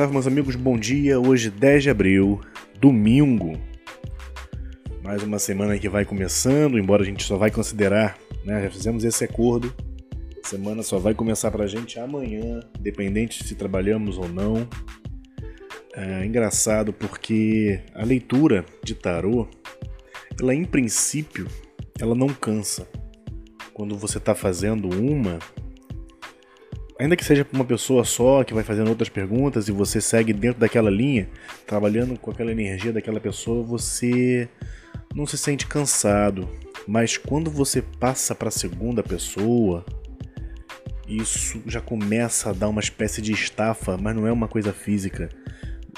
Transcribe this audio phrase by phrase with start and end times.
[0.00, 1.20] salve meus amigos, bom dia.
[1.20, 2.40] Hoje 10 de abril,
[2.80, 3.60] domingo.
[5.02, 8.62] Mais uma semana que vai começando, embora a gente só vai considerar, né?
[8.62, 9.70] Já fizemos esse acordo.
[10.42, 14.66] Semana só vai começar pra gente amanhã, independente se trabalhamos ou não.
[15.92, 19.46] É engraçado porque a leitura de tarô,
[20.40, 21.46] ela em princípio,
[22.00, 22.88] ela não cansa.
[23.74, 25.38] Quando você está fazendo uma,
[27.00, 30.34] ainda que seja para uma pessoa só que vai fazendo outras perguntas e você segue
[30.34, 31.26] dentro daquela linha,
[31.66, 34.46] trabalhando com aquela energia daquela pessoa, você
[35.14, 36.46] não se sente cansado.
[36.86, 39.82] Mas quando você passa para a segunda pessoa,
[41.08, 45.30] isso já começa a dar uma espécie de estafa, mas não é uma coisa física.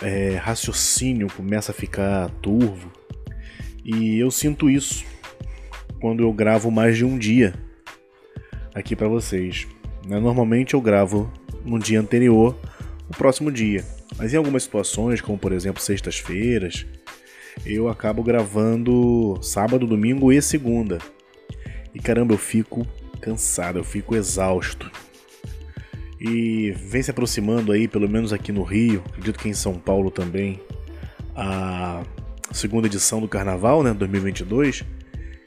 [0.00, 2.92] É, raciocínio começa a ficar turvo.
[3.84, 5.04] E eu sinto isso
[6.00, 7.54] quando eu gravo mais de um dia
[8.72, 9.66] aqui para vocês.
[10.06, 10.18] Né?
[10.18, 11.32] Normalmente eu gravo
[11.64, 12.56] no dia anterior,
[13.08, 13.84] o próximo dia.
[14.16, 16.86] Mas em algumas situações, como por exemplo sextas-feiras,
[17.64, 20.98] eu acabo gravando sábado, domingo e segunda.
[21.94, 22.86] E caramba, eu fico
[23.20, 24.90] cansado, eu fico exausto.
[26.20, 30.10] E vem se aproximando aí, pelo menos aqui no Rio, acredito que em São Paulo
[30.10, 30.60] também,
[31.34, 32.02] a
[32.52, 34.84] segunda edição do Carnaval, né, 2022,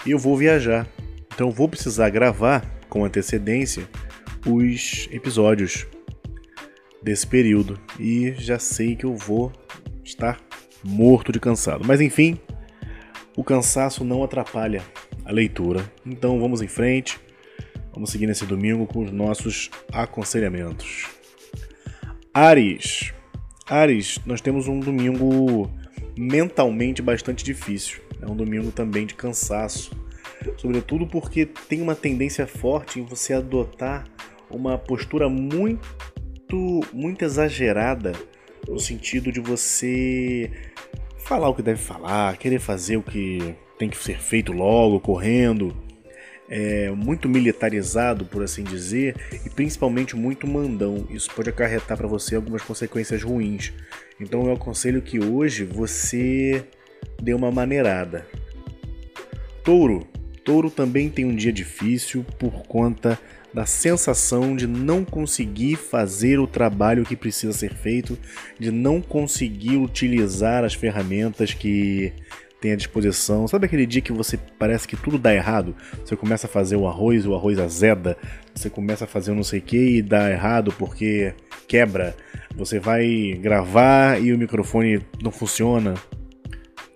[0.06, 0.88] e eu vou viajar.
[1.34, 3.88] Então eu vou precisar gravar com antecedência
[4.46, 5.88] os episódios
[7.02, 9.52] desse período e já sei que eu vou
[10.04, 10.40] estar
[10.84, 11.84] morto de cansado.
[11.86, 12.40] Mas enfim,
[13.36, 14.84] o cansaço não atrapalha
[15.24, 15.92] a leitura.
[16.06, 17.20] Então vamos em frente.
[17.94, 21.08] Vamos seguir nesse domingo com os nossos aconselhamentos.
[22.34, 23.14] Ares.
[23.68, 25.70] Ares, nós temos um domingo
[26.18, 28.02] mentalmente bastante difícil.
[28.22, 29.92] É um domingo também de cansaço.
[30.58, 34.06] Sobretudo porque tem uma tendência forte em você adotar
[34.56, 38.14] uma postura muito, muito exagerada
[38.68, 40.50] no sentido de você
[41.18, 45.76] falar o que deve falar, querer fazer o que tem que ser feito logo, correndo,
[46.50, 51.08] é, muito militarizado, por assim dizer, e principalmente muito mandão.
[51.10, 53.74] Isso pode acarretar para você algumas consequências ruins.
[54.20, 56.64] Então eu aconselho que hoje você
[57.22, 58.26] dê uma maneirada.
[59.64, 60.08] Touro.
[60.44, 63.20] Touro também tem um dia difícil por conta
[63.56, 68.20] da sensação de não conseguir fazer o trabalho que precisa ser feito,
[68.60, 72.12] de não conseguir utilizar as ferramentas que
[72.60, 73.48] tem à disposição.
[73.48, 75.74] Sabe aquele dia que você parece que tudo dá errado?
[76.04, 78.18] Você começa a fazer o arroz, o arroz azeda,
[78.54, 81.34] você começa a fazer não sei o que e dá errado porque
[81.66, 82.14] quebra.
[82.58, 85.94] Você vai gravar e o microfone não funciona.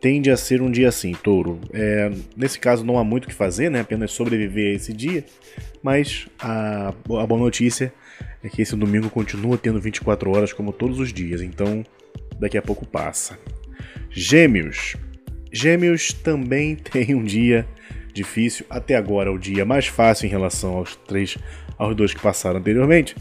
[0.02, 1.60] Tende a ser um dia assim, touro.
[1.74, 3.82] É, nesse caso não há muito o que fazer, né?
[3.82, 5.26] apenas sobreviver a esse dia.
[5.84, 7.94] Mas a, a boa notícia
[8.44, 11.84] é que esse domingo continua tendo 24 horas como todos os dias, então
[12.40, 13.38] daqui a pouco passa.
[14.10, 14.96] Gêmeos.
[15.52, 17.68] Gêmeos também tem um dia
[18.14, 21.38] difícil, até agora o dia mais fácil em relação aos três,
[21.78, 23.16] aos dois que passaram anteriormente,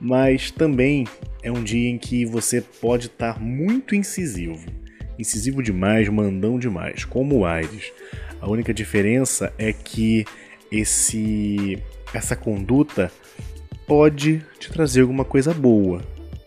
[0.00, 1.06] mas também
[1.42, 4.66] é um dia em que você pode estar muito incisivo,
[5.18, 7.92] incisivo demais, mandão demais, como o Aires.
[8.40, 10.24] A única diferença é que
[10.70, 11.78] esse
[12.12, 13.10] essa conduta
[13.86, 16.00] pode te trazer alguma coisa boa.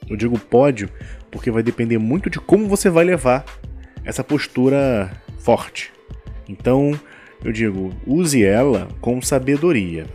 [0.09, 0.89] Eu digo pode
[1.29, 3.45] porque vai depender muito de como você vai levar
[4.05, 5.91] essa postura forte.
[6.47, 6.97] Então,
[7.43, 10.05] eu digo, use ela com sabedoria.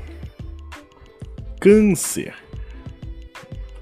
[1.60, 2.34] Câncer.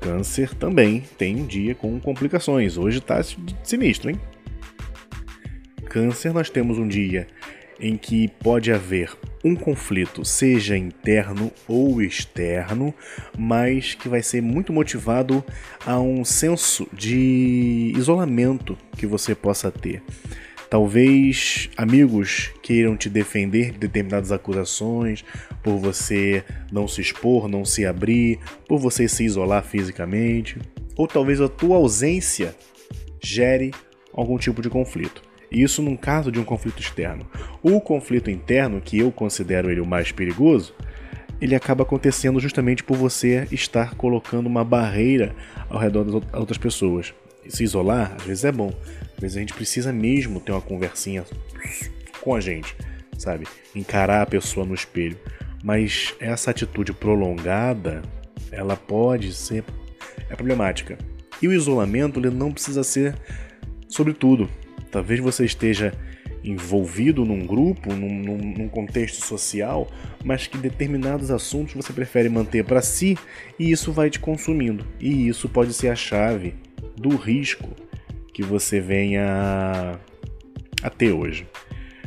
[0.01, 2.77] Câncer também tem um dia com complicações.
[2.77, 3.23] Hoje tá
[3.63, 4.21] sinistro, hein?
[5.91, 7.27] Câncer, nós temos um dia
[7.81, 9.12] em que pode haver
[9.43, 12.95] um conflito, seja interno ou externo,
[13.37, 15.45] mas que vai ser muito motivado
[15.84, 20.01] a um senso de isolamento que você possa ter.
[20.69, 25.25] Talvez amigos queiram te defender de determinadas acusações,
[25.61, 28.39] por você não se expor, não se abrir,
[28.69, 30.57] por você se isolar fisicamente,
[30.97, 32.54] ou talvez a tua ausência
[33.21, 33.72] gere
[34.13, 35.29] algum tipo de conflito.
[35.51, 37.27] Isso num caso de um conflito externo.
[37.63, 40.75] O conflito interno, que eu considero ele o mais perigoso,
[41.41, 45.35] ele acaba acontecendo justamente por você estar colocando uma barreira
[45.69, 47.15] ao redor das outras pessoas.
[47.49, 48.73] Se isolar, às vezes é bom.
[49.15, 51.25] Às vezes a gente precisa mesmo ter uma conversinha
[52.21, 52.77] com a gente,
[53.19, 53.47] sabe?
[53.75, 55.19] Encarar a pessoa no espelho.
[55.65, 58.03] Mas essa atitude prolongada,
[58.53, 59.65] ela pode ser
[60.29, 60.97] é problemática.
[61.43, 63.15] E o isolamento ele não precisa ser
[63.89, 64.49] sobre tudo.
[64.91, 65.92] Talvez você esteja
[66.42, 69.91] envolvido num grupo, num, num, num, contexto social,
[70.25, 73.16] mas que determinados assuntos você prefere manter para si
[73.59, 74.87] e isso vai te consumindo.
[74.98, 76.54] E isso pode ser a chave
[76.97, 77.69] do risco
[78.33, 79.98] que você venha
[80.83, 81.47] a ter hoje.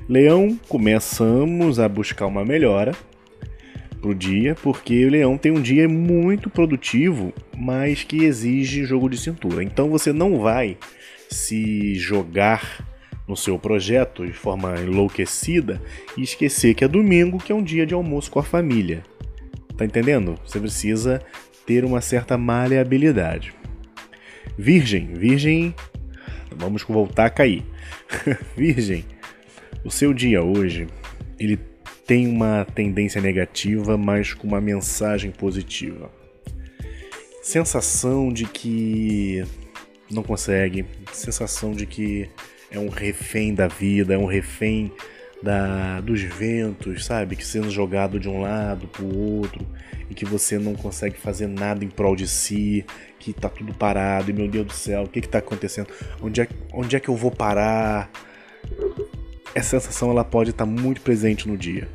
[0.10, 2.94] Leão, começamos a buscar uma melhora
[4.02, 9.18] pro dia, porque o leão tem um dia muito produtivo, mas que exige jogo de
[9.18, 9.64] cintura.
[9.64, 10.78] Então você não vai
[11.34, 12.88] se jogar
[13.28, 15.82] no seu projeto de forma enlouquecida
[16.18, 19.04] e esquecer que é domingo, que é um dia de almoço com a família.
[19.78, 20.38] Tá entendendo?
[20.46, 21.22] Você precisa
[21.66, 23.54] ter uma certa maleabilidade.
[24.58, 25.74] Virgem, virgem,
[26.52, 27.64] vamos voltar a cair.
[28.56, 29.06] virgem,
[29.84, 30.88] o seu dia hoje,
[31.40, 31.58] ele
[32.06, 36.12] tem uma tendência negativa, mas com uma mensagem positiva.
[37.42, 39.44] Sensação de que
[40.14, 42.30] não consegue, sensação de que
[42.72, 44.92] é um refém da vida, é um refém
[45.42, 47.36] da, dos ventos, sabe?
[47.36, 49.66] Que sendo jogado de um lado para o outro
[50.10, 52.86] e que você não consegue fazer nada em prol de si,
[53.20, 55.88] que tá tudo parado e meu Deus do céu, o que que tá acontecendo?
[56.22, 58.10] Onde é, onde é que eu vou parar?
[59.54, 61.88] Essa sensação ela pode estar tá muito presente no dia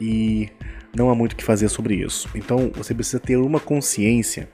[0.00, 0.48] e
[0.96, 2.28] não há muito o que fazer sobre isso.
[2.34, 4.48] Então você precisa ter uma consciência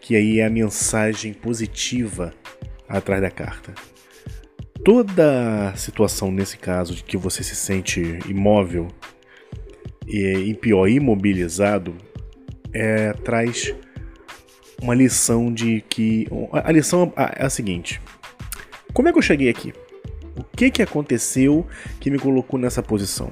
[0.00, 2.32] que aí é a mensagem positiva
[2.88, 3.74] atrás da carta
[4.84, 8.88] toda situação nesse caso de que você se sente imóvel
[10.06, 11.94] e, pior, imobilizado,
[12.72, 13.74] é, traz
[14.82, 16.26] uma lição de que.
[16.52, 18.00] A lição é a seguinte:
[18.92, 19.72] como é que eu cheguei aqui?
[20.36, 21.66] O que, que aconteceu
[22.00, 23.30] que me colocou nessa posição?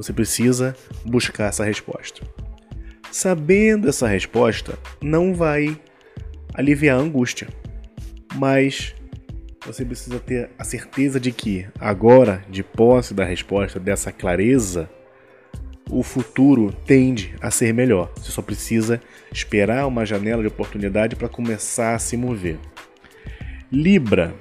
[0.00, 0.74] Você precisa
[1.04, 2.22] buscar essa resposta.
[3.12, 5.78] Sabendo essa resposta, não vai
[6.54, 7.48] aliviar a angústia,
[8.34, 8.94] mas
[9.66, 14.88] você precisa ter a certeza de que, agora, de posse da resposta, dessa clareza,
[15.90, 18.10] o futuro tende a ser melhor.
[18.16, 22.58] Você só precisa esperar uma janela de oportunidade para começar a se mover.
[23.70, 24.34] Libra.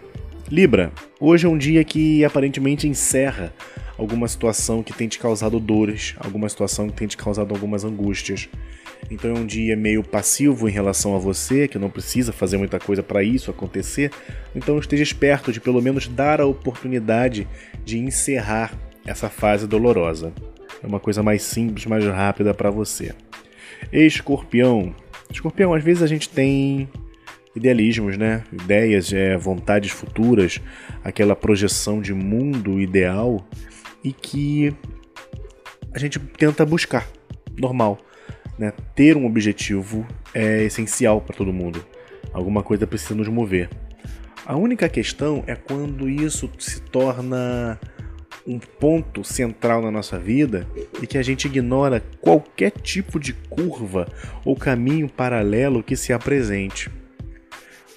[0.50, 3.54] Libra, hoje é um dia que aparentemente encerra
[4.00, 8.48] alguma situação que tem te causado dores, alguma situação que tem te causado algumas angústias.
[9.12, 12.80] Então é um dia meio passivo em relação a você, que não precisa fazer muita
[12.80, 14.10] coisa para isso acontecer.
[14.56, 17.46] Então esteja esperto de pelo menos dar a oportunidade
[17.84, 18.74] de encerrar
[19.06, 20.34] essa fase dolorosa.
[20.82, 23.14] É uma coisa mais simples, mais rápida para você.
[23.92, 24.96] Escorpião.
[25.30, 26.88] Escorpião, às vezes a gente tem
[27.54, 28.44] idealismos, né?
[28.54, 30.62] Ideias, é, vontades futuras,
[31.04, 33.46] aquela projeção de mundo ideal
[34.04, 34.74] e que
[35.94, 37.08] a gente tenta buscar.
[37.58, 37.98] Normal.
[38.58, 38.74] Né?
[38.96, 41.86] Ter um objetivo é essencial para todo mundo.
[42.34, 43.70] Alguma coisa precisa nos mover.
[44.46, 47.80] A única questão é quando isso se torna
[48.48, 50.68] um ponto central na nossa vida
[51.02, 54.08] e que a gente ignora qualquer tipo de curva
[54.44, 56.90] ou caminho paralelo que se apresente.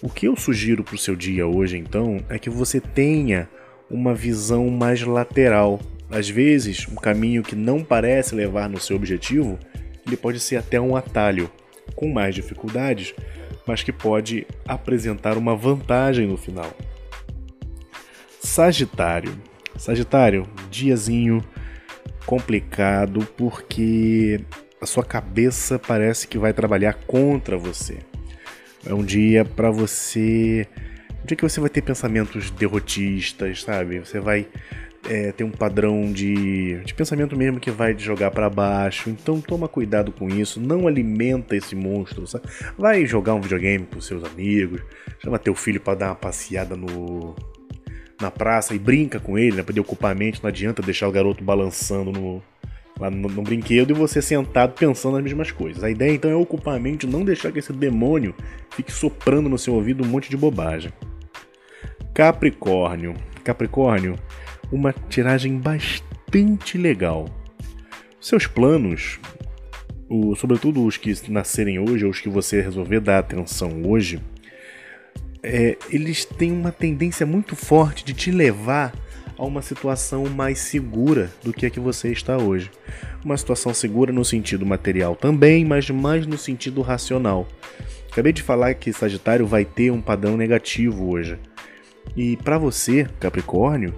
[0.03, 3.49] O que eu sugiro para o seu dia hoje, então, é que você tenha
[3.89, 5.81] uma visão mais lateral.
[6.13, 9.59] Às vezes, um caminho que não parece levar no seu objetivo
[10.07, 11.51] ele pode ser até um atalho
[11.95, 13.15] com mais dificuldades,
[13.67, 16.71] mas que pode apresentar uma vantagem no final.
[18.41, 19.41] Sagitário.
[19.77, 21.43] Sagitário, diazinho
[22.27, 24.41] complicado porque
[24.81, 27.99] a sua cabeça parece que vai trabalhar contra você.
[28.85, 30.67] É um dia para você,
[31.23, 34.01] um dia que você vai ter pensamentos derrotistas, sabe?
[34.01, 34.47] Você vai
[35.09, 39.11] é, tem um padrão de, de pensamento mesmo que vai te jogar para baixo.
[39.11, 42.27] Então toma cuidado com isso, não alimenta esse monstro.
[42.27, 42.45] Sabe?
[42.79, 44.81] Vai jogar um videogame com seus amigos,
[45.23, 47.35] chama teu filho para dar uma passeada no
[48.21, 50.41] na praça e brinca com ele, né, para ocupar a mente.
[50.41, 52.41] Não adianta deixar o garoto balançando no,
[52.99, 55.83] lá no, no, brinquedo e você sentado pensando nas mesmas coisas.
[55.83, 58.33] A ideia então é ocupar a mente, não deixar que esse demônio
[58.71, 60.93] fique soprando no seu ouvido um monte de bobagem.
[62.15, 63.15] Capricórnio.
[63.43, 64.17] Capricórnio,
[64.73, 67.29] uma tiragem bastante legal.
[68.19, 69.21] Seus planos,
[70.09, 74.21] o, sobretudo os que nascerem hoje, ou os que você resolver dar atenção hoje,
[75.43, 78.95] é, eles têm uma tendência muito forte de te levar
[79.37, 82.71] a uma situação mais segura do que a que você está hoje.
[83.25, 87.47] Uma situação segura no sentido material também, mas mais no sentido racional.
[88.11, 91.39] Acabei de falar que Sagitário vai ter um padrão negativo hoje.
[92.17, 93.95] E para você, Capricórnio,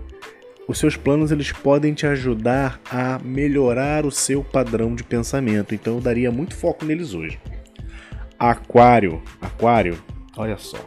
[0.67, 5.75] os seus planos eles podem te ajudar a melhorar o seu padrão de pensamento.
[5.75, 7.39] Então eu daria muito foco neles hoje.
[8.39, 9.99] Aquário, Aquário,
[10.37, 10.79] olha só.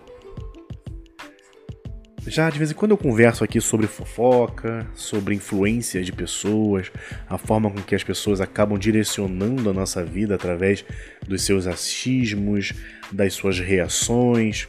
[2.26, 6.92] Já de vez em quando eu converso aqui sobre fofoca, sobre influência de pessoas,
[7.30, 10.84] a forma com que as pessoas acabam direcionando a nossa vida através
[11.26, 12.74] dos seus achismos,
[13.14, 14.68] das suas reações.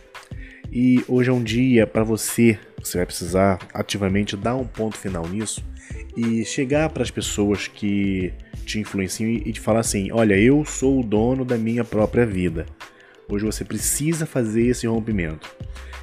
[0.71, 2.57] E hoje é um dia para você,
[2.89, 5.65] você vai precisar ativamente dar um ponto final nisso
[6.17, 8.33] e chegar para as pessoas que
[8.65, 12.67] te influenciam e te falar assim: olha, eu sou o dono da minha própria vida.
[13.29, 15.55] Hoje você precisa fazer esse rompimento.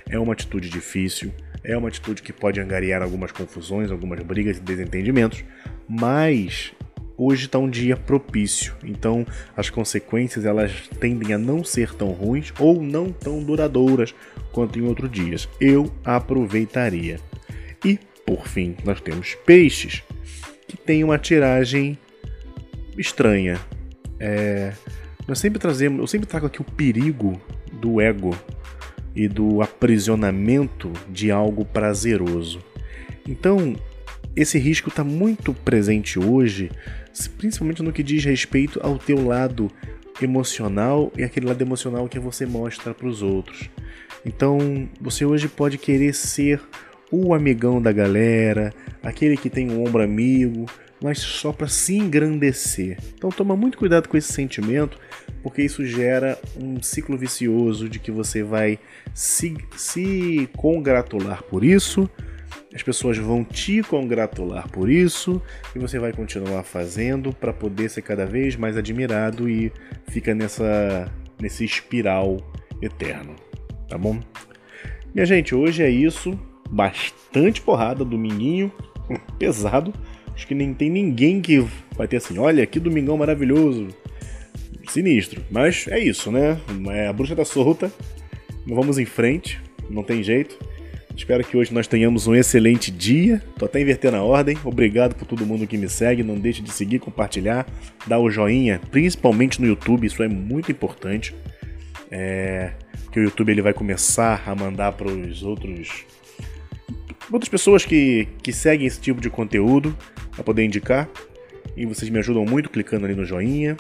[0.08, 4.62] É uma atitude difícil, é uma atitude que pode angariar algumas confusões, algumas brigas e
[4.62, 5.44] desentendimentos,
[5.90, 6.72] mas
[7.18, 8.76] hoje está um dia propício.
[8.84, 9.26] Então
[9.58, 14.14] as consequências elas tendem a não ser tão ruins ou não tão duradouras
[14.56, 15.50] quanto em outros dias.
[15.60, 17.20] Eu aproveitaria.
[17.84, 20.02] E por fim nós temos peixes
[20.66, 21.98] que tem uma tiragem
[22.98, 23.60] estranha.
[24.18, 24.72] É,
[25.28, 27.40] nós sempre trazemos, eu sempre trago aqui o perigo
[27.74, 28.34] do ego
[29.14, 32.64] e do aprisionamento de algo prazeroso.
[33.28, 33.76] Então,
[34.38, 36.72] esse risco está muito presente hoje,
[37.38, 39.70] principalmente no que diz respeito ao teu lado
[40.22, 43.70] emocional e aquele lado emocional que você mostra para os outros.
[44.26, 46.62] Então, você hoje pode querer ser
[47.12, 50.66] o amigão da galera, aquele que tem um ombro amigo,
[51.02, 52.98] mas só para se engrandecer.
[53.16, 54.98] Então toma muito cuidado com esse sentimento,
[55.44, 58.80] porque isso gera um ciclo vicioso de que você vai
[59.14, 62.10] se, se congratular por isso,
[62.74, 65.42] as pessoas vão te congratular por isso
[65.74, 69.72] e você vai continuar fazendo para poder ser cada vez mais admirado e
[70.08, 71.10] fica nessa
[71.40, 72.38] nesse espiral
[72.82, 73.36] eterno,
[73.88, 74.20] tá bom?
[75.14, 76.38] Minha gente, hoje é isso,
[76.70, 78.72] bastante porrada, dominguinho
[79.40, 79.94] pesado.
[80.34, 81.66] Acho que nem tem ninguém que
[81.96, 83.88] vai ter assim, olha, que domingão maravilhoso.
[84.90, 85.42] Sinistro.
[85.50, 86.60] Mas é isso, né?
[86.92, 87.92] É, a bruxa tá solta.
[88.68, 89.60] Vamos em frente.
[89.90, 90.58] Não tem jeito.
[91.16, 93.42] Espero que hoje nós tenhamos um excelente dia.
[93.58, 94.58] Tô até invertendo a ordem.
[94.66, 96.24] Obrigado por todo mundo que me segue.
[96.24, 97.66] Não deixe de seguir, compartilhar,
[98.06, 100.06] dar o joinha, principalmente no YouTube.
[100.06, 101.34] Isso é muito importante.
[102.12, 102.74] É...
[103.12, 106.06] Que o YouTube ele vai começar a mandar para os outros
[107.32, 109.98] outras pessoas que, que seguem esse tipo de conteúdo
[110.32, 111.10] para poder indicar.
[111.76, 113.76] E vocês me ajudam muito clicando ali no joinha.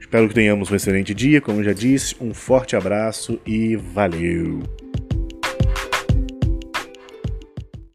[0.00, 2.16] Espero que tenhamos um excelente dia, como já disse.
[2.20, 4.91] Um forte abraço e valeu!